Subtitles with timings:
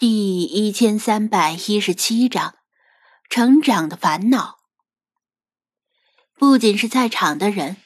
[0.00, 2.54] 第一千三百一十七章，
[3.28, 4.56] 成长的烦恼。
[6.38, 7.76] 不仅是在场的人，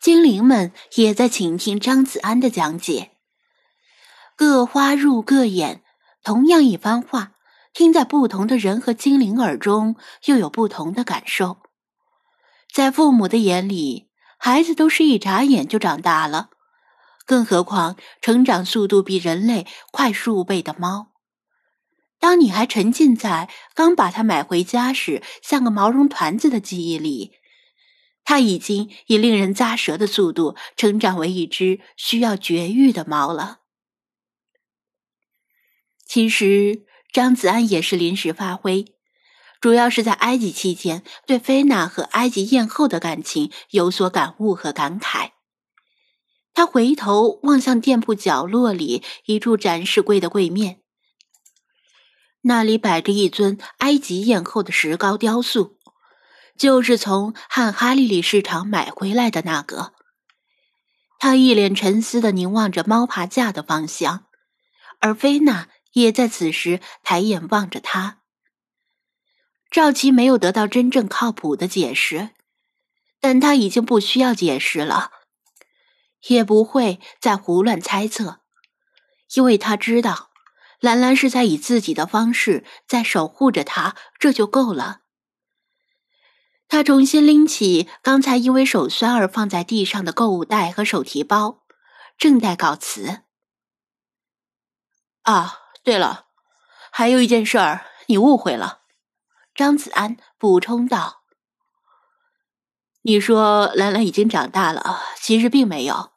[0.00, 3.10] 精灵们也在倾听张子安的讲解。
[4.34, 5.82] 各花入各眼，
[6.24, 7.32] 同样一番话，
[7.74, 11.58] 听在不同的人和精灵耳中，又有不同的感受。
[12.72, 14.08] 在父母的眼里，
[14.38, 16.48] 孩子都是一眨眼就长大了，
[17.26, 21.08] 更何况成长速度比人类快数倍的猫。
[22.20, 27.32] 当你还沉浸在刚把它买回家时像个毛绒团子的记忆里，
[28.24, 33.60] 它已经以令人咂舌的速度成长为一只需要绝育的猫了。
[36.04, 38.86] 其实张子安也是临时发挥，
[39.60, 45.30] 主要是在埃及期间对菲娜和埃及艳后的感情有所感悟和感慨。
[46.52, 50.80] 他回头望向店铺角落里一处展示柜的柜面。
[52.48, 55.76] 那里摆着一尊埃及艳后的石膏雕塑，
[56.56, 59.92] 就是从汉哈利里市场买回来的那个。
[61.18, 64.24] 他一脸沉思的凝望着猫爬架的方向，
[64.98, 68.22] 而菲娜也在此时抬眼望着他。
[69.70, 72.30] 赵琪没有得到真正靠谱的解释，
[73.20, 75.10] 但他已经不需要解释了，
[76.28, 78.40] 也不会再胡乱猜测，
[79.34, 80.30] 因为他知道。
[80.80, 85.00] 兰兰是在以自己的方式在守护着他，这就够了。
[86.68, 91.64] 他重新拎起刚才因为手酸而放在地上的购物袋和手提包，
[92.16, 93.22] 正待告辞。
[95.22, 96.26] 啊，对了，
[96.92, 98.82] 还有一件事儿，你误会了。
[99.54, 101.22] 张子安补充道
[103.02, 106.12] ：“你说兰兰已经长大了，其实并没有。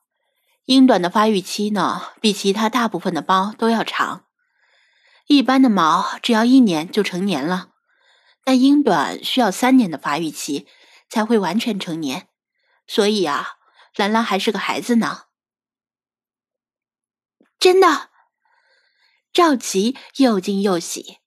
[0.65, 4.25] 英短的发育期呢，比其他大部分的猫都要长。”
[5.31, 7.69] 一般的猫只要一年就成年了，
[8.43, 10.67] 但英短需要三年的发育期
[11.09, 12.27] 才会完全成年，
[12.85, 13.51] 所以啊，
[13.95, 15.27] 兰兰还是个孩子呢。
[17.57, 18.09] 真的？
[19.31, 21.19] 赵琪又惊又喜。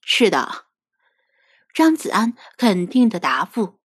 [0.00, 0.64] 是的，
[1.74, 3.78] 张子安肯定的答复。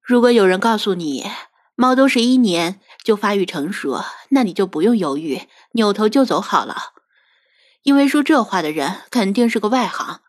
[0.00, 1.30] 如果有人告诉你
[1.76, 6.94] 猫都是一年就发育成熟，那你就不用犹豫，扭头就走好了。
[7.82, 10.20] 因为说这话的人肯定是个外行，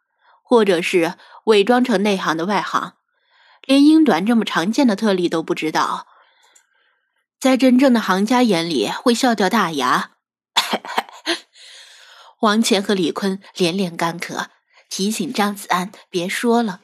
[0.41, 1.16] 或者是
[1.46, 2.94] 伪装成内行的外行，
[3.66, 6.08] 连英短这么常见的特例都不知道，
[7.40, 10.12] 在真正的行家眼里会笑掉大牙。
[12.42, 14.47] 王乾和李坤连连干咳，
[14.90, 16.81] 提醒张子安别说了，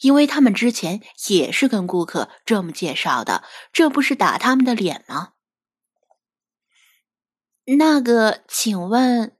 [0.00, 3.42] 因为他们之前也是跟顾客这么介绍的，
[3.72, 5.30] 这不是打他们的脸吗？
[7.64, 9.35] 那个，请问。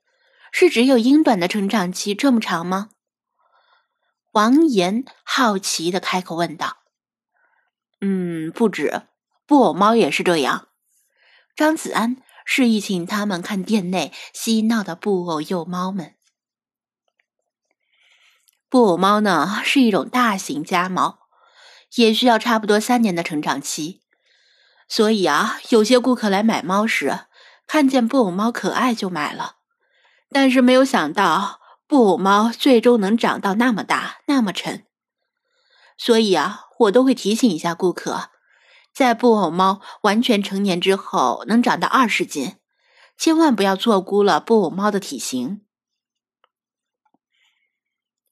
[0.59, 2.89] 是只有英短的成长期这么长吗？
[4.33, 6.79] 王岩好奇的开口问道。
[8.01, 9.03] “嗯，不止，
[9.45, 10.69] 布偶猫也是这样。”
[11.55, 12.17] 张子安
[12.47, 16.15] 示意请他们看店内嬉闹的布偶幼猫们。
[18.71, 21.19] 布偶猫呢，是一种大型家猫，
[21.97, 24.01] 也需要差不多三年的成长期。
[24.89, 27.27] 所以啊，有些顾客来买猫时，
[27.67, 29.56] 看见布偶猫可爱就买了。
[30.31, 34.85] 但是没有想到，布偶猫最终能长到那么大、那么沉。
[35.97, 38.31] 所以啊，我都会提醒一下顾客，
[38.93, 42.57] 在布偶猫完全成年之后，能长到二十斤，
[43.17, 45.63] 千万不要错估了布偶猫的体型。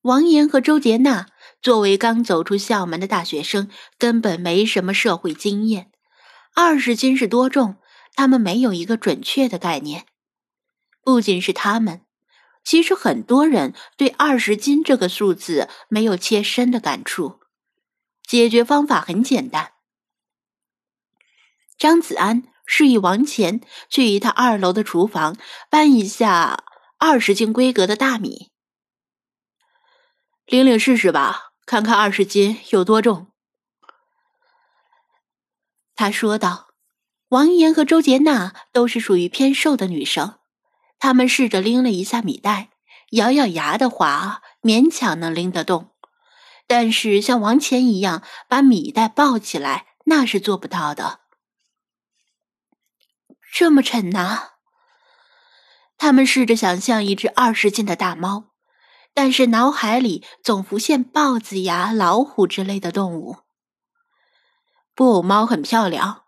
[0.03, 1.29] 王岩和周杰娜
[1.63, 5.91] 作为刚走出校门的大学生，根本没什么社会经验，
[6.55, 7.77] 二十斤是多重，
[8.15, 10.05] 他们没有一个准确的概念。
[11.05, 12.01] 不仅是他们，
[12.65, 17.41] 其实很多人对二十斤这个数字没有切身的感触。
[18.27, 19.73] 解决方法很简单。
[21.77, 23.61] 张子安示意王乾
[23.91, 25.37] 去一趟二楼的厨房
[25.69, 26.65] 搬一下
[26.99, 28.51] 二十斤规格的大米，
[30.47, 33.27] 领领试试吧，看看二十斤有多重。
[35.95, 36.69] 他说道
[37.29, 40.39] ：“王岩和周杰娜都是属于偏瘦的女生。”
[41.05, 42.71] 他们试着拎了一下米袋，
[43.11, 45.91] 咬咬牙的话，勉强能拎得动。
[46.67, 51.21] 但是像王乾一样把米袋抱起来，那是做不到的。
[53.53, 54.53] 这么沉呐！
[55.99, 58.53] 他们试着想象一只二十斤的大猫，
[59.13, 63.41] 但是脑海里总浮现豹子呀、老虎之类的动物。
[64.95, 66.23] 布偶猫很漂亮，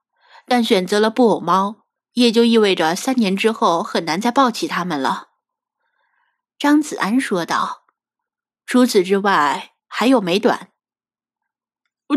[0.46, 1.86] 但选择了布偶猫。
[2.17, 5.29] 也就意味着三年之后很难再抱起他们了。
[6.59, 7.85] 张子安说道
[8.65, 10.71] ：“除此之外，还有美短。”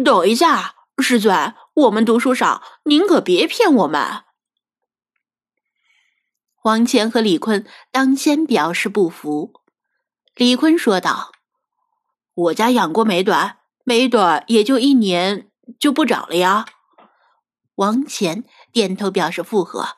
[0.05, 4.23] 等一下，师尊，我们读书少，您可别骗我们。
[6.61, 9.51] 王乾和李坤当先表示不服。
[10.33, 11.33] 李坤说道
[12.33, 16.65] ：“我家养过美短，美短也就一年就不长了呀。”
[17.75, 19.97] 王乾点头表示附和。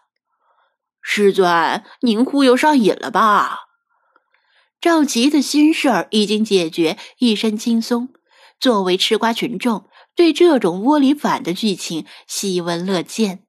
[1.02, 3.60] 师尊，您忽悠上瘾了吧？
[4.80, 8.10] 赵吉的心事儿已经解决，一身轻松。
[8.60, 13.44] 作为吃瓜群众，对这种窝里反的剧情喜闻乐见。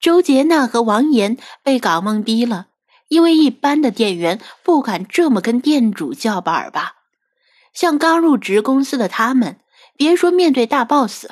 [0.00, 2.66] 周杰娜和王岩被搞懵逼了，
[3.08, 6.96] 因为一般的店员不敢这么跟店主叫板吧？
[7.72, 9.60] 像刚入职公司的他们，
[9.96, 11.26] 别说面对大 boss，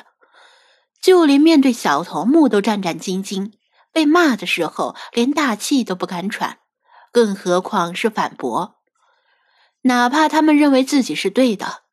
[1.03, 3.51] 就连面对小头目都战战兢兢。
[3.91, 6.59] 被骂的时候，连大气都不敢喘，
[7.11, 8.77] 更何况是反驳。
[9.81, 11.83] 哪怕他们认为自己是对的，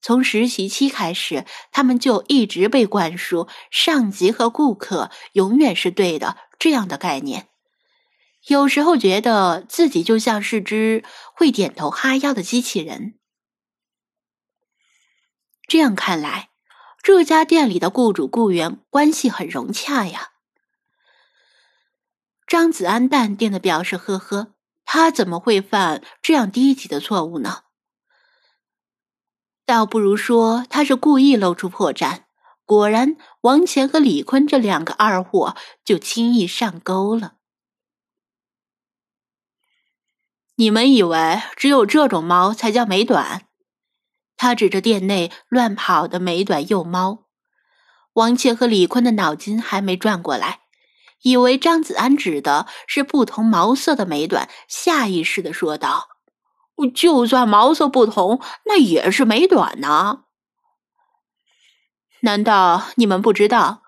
[0.00, 7.48] 从实习期开始，他们就一直被灌输上级和顾客永远是对的这样的概念。
[8.46, 13.18] 有时候觉得自己就像是只会点头哈腰的机器人。
[15.66, 16.49] 这样看来，
[17.02, 20.32] 这家店里的雇主雇员关系很融洽呀。
[22.46, 24.54] 张子安淡定的表示：“呵呵，
[24.84, 27.62] 他怎么会犯这样低级的错误呢？
[29.64, 32.24] 倒不如说他是故意露出破绽。
[32.64, 37.36] 果然，王乾和李坤这两个二货就轻易上钩了。
[40.56, 43.46] 你们以为只有这种猫才叫美短？”
[44.40, 47.26] 他指着店内乱跑的美短幼猫。
[48.14, 50.60] 王倩和李坤的脑筋还没转过来。
[51.20, 56.08] 以为张子安指的是不同毛色的美短，下意识的说道
[56.96, 60.22] ：“就算毛色不同，那也是美短呢。
[62.20, 63.82] 难道你们不知道，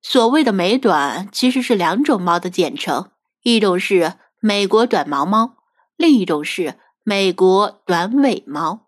[0.00, 3.10] 所谓的美短其实是两种猫的简称，
[3.42, 5.56] 一种是美国短毛猫，
[5.96, 8.84] 另一种是美国短尾猫。”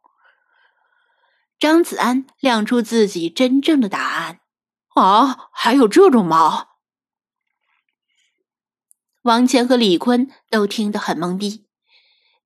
[1.61, 4.41] 张子安亮出自己真正的答案
[4.97, 6.69] ：“啊，还有这种猫？”
[9.23, 11.67] 王乾和李坤都听得很懵逼，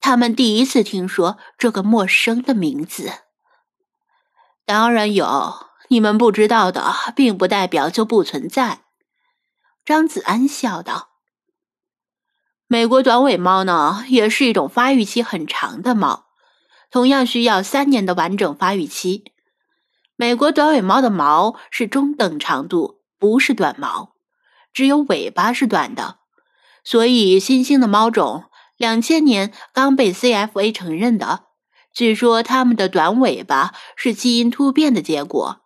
[0.01, 3.13] 他们第一次听说这个陌生的名字。
[4.65, 8.81] 当然有，你们不知道的，并不代表就不存在。
[9.85, 11.11] 张子安笑道
[12.67, 16.27] ：“美国短尾猫呢，也是一种发育期很长的猫，
[16.95, 19.25] 同样需要三年的完整发育期。
[20.15, 24.15] 美国短尾猫的毛是中等长度，不是短毛，
[24.73, 26.21] 只有尾巴是短的。”
[26.87, 28.45] 所以，新兴的猫种
[28.77, 31.47] 两千年刚被 CFA 承认的，
[31.93, 35.63] 据说它们的短尾巴是基因突变的结果。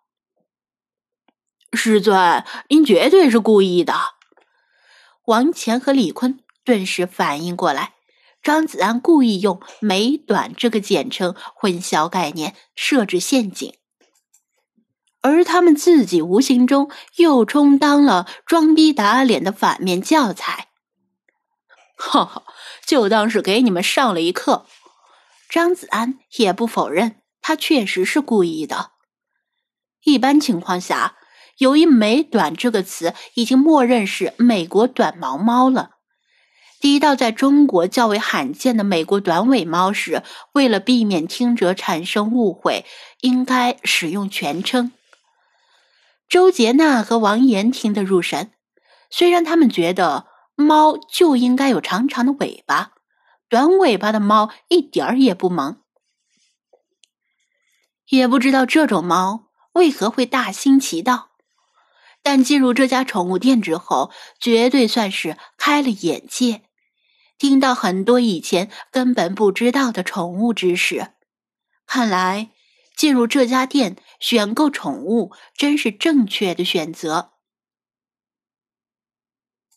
[1.74, 3.92] 师尊，您绝对是故意的！
[5.26, 7.92] 王乾和李坤顿时反应过来，
[8.48, 13.74] 张子安故意用“美短”这个简称混淆概念，设置陷阱，
[15.20, 20.68] 而他们自己无形中又充当了装逼打脸的反面教材。
[21.98, 22.44] 哈哈，
[22.86, 24.64] 就当是给你们上了一课。
[25.50, 28.92] 张子安也不否认，他确实是故意的。
[30.04, 31.18] 一般情况下，
[31.58, 35.97] 由于“美短”这个词已经默认是美国短毛猫了，
[36.80, 42.84] 提到在中国较为罕见的美国短尾猫时，为了避免听者产生误会，
[43.20, 44.92] 应该使用全称。
[46.28, 48.52] 周杰娜和王岩听得入神，
[49.10, 50.26] 虽然他们觉得。
[50.60, 52.90] 猫就应该有长长的尾巴，
[53.48, 55.80] 短尾巴的猫一点儿也不萌。
[58.08, 61.28] 也不知道这种猫为何会大行其道，
[62.24, 66.62] 但进入这家宠物店之后，绝对算是开了眼界，
[67.38, 71.12] 听到很多以前根本不知道的宠物知识。
[71.86, 72.50] 看来
[72.96, 77.37] 进入这家店选购宠物真是正确的选择。